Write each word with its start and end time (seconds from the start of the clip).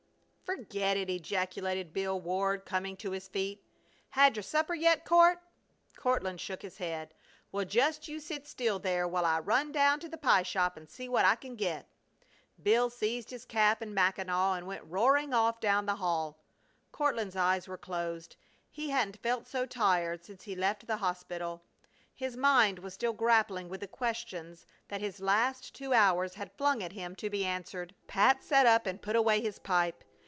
"Ferget 0.53 0.97
it!" 0.97 1.09
ejaculated 1.09 1.93
Bill 1.93 2.19
Ward, 2.19 2.65
coming 2.65 2.97
to 2.97 3.11
his 3.11 3.29
feet. 3.29 3.63
"Had 4.09 4.35
your 4.35 4.43
supper 4.43 4.73
yet, 4.73 5.05
Court?" 5.05 5.39
Courtland 5.95 6.41
shook 6.41 6.61
his 6.61 6.77
head. 6.77 7.13
"Well, 7.53 7.63
just 7.63 8.09
you 8.09 8.19
sit 8.19 8.45
still 8.45 8.77
there 8.77 9.07
while 9.07 9.23
I 9.23 9.39
run 9.39 9.71
down 9.71 10.01
to 10.01 10.09
the 10.09 10.17
pie 10.17 10.43
shop 10.43 10.75
and 10.75 10.89
see 10.89 11.07
what 11.07 11.23
I 11.23 11.37
can 11.37 11.55
get." 11.55 11.87
Bill 12.61 12.89
seized 12.89 13.29
his 13.29 13.45
cap 13.45 13.81
and 13.81 13.95
mackinaw 13.95 14.55
and 14.55 14.67
went 14.67 14.83
roaring 14.83 15.33
off 15.33 15.61
down 15.61 15.85
the 15.85 15.95
hall. 15.95 16.43
Courtland's 16.91 17.37
eyes 17.37 17.65
were 17.69 17.77
closed. 17.77 18.35
He 18.69 18.89
hadn't 18.89 19.23
felt 19.23 19.47
so 19.47 19.65
tired 19.65 20.25
since 20.25 20.43
he 20.43 20.53
left 20.53 20.85
the 20.85 20.97
hospital. 20.97 21.63
His 22.13 22.35
mind 22.35 22.79
was 22.79 22.93
still 22.93 23.13
grappling 23.13 23.69
with 23.69 23.79
the 23.79 23.87
questions 23.87 24.65
that 24.89 24.99
his 24.99 25.21
last 25.21 25.73
two 25.73 25.93
hours 25.93 26.33
had 26.33 26.51
flung 26.57 26.83
at 26.83 26.91
him 26.91 27.15
to 27.15 27.29
be 27.29 27.45
answered. 27.45 27.95
Pat 28.07 28.43
sat 28.43 28.65
up 28.65 28.85
and 28.85 29.01
put 29.01 29.15
away 29.15 29.39
his 29.39 29.57
pipe. 29.57 30.03